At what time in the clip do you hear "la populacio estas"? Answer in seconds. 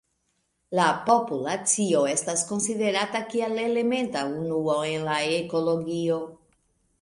0.77-2.43